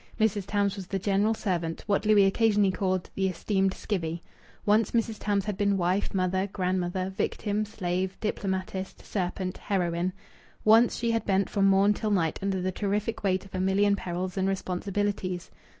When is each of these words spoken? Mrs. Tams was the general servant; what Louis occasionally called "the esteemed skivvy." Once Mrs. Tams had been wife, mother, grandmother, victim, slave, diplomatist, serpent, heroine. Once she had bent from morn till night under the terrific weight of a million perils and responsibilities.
Mrs. 0.19 0.47
Tams 0.47 0.75
was 0.75 0.87
the 0.87 0.97
general 0.97 1.35
servant; 1.35 1.83
what 1.85 2.07
Louis 2.07 2.25
occasionally 2.25 2.71
called 2.71 3.11
"the 3.13 3.27
esteemed 3.27 3.73
skivvy." 3.73 4.21
Once 4.65 4.93
Mrs. 4.93 5.17
Tams 5.19 5.45
had 5.45 5.57
been 5.59 5.77
wife, 5.77 6.11
mother, 6.11 6.47
grandmother, 6.51 7.11
victim, 7.15 7.65
slave, 7.65 8.19
diplomatist, 8.19 9.05
serpent, 9.05 9.59
heroine. 9.59 10.13
Once 10.65 10.95
she 10.95 11.11
had 11.11 11.23
bent 11.25 11.51
from 11.51 11.67
morn 11.67 11.93
till 11.93 12.09
night 12.09 12.39
under 12.41 12.63
the 12.63 12.71
terrific 12.71 13.21
weight 13.21 13.45
of 13.45 13.53
a 13.53 13.59
million 13.61 13.95
perils 13.95 14.37
and 14.37 14.47
responsibilities. 14.47 15.51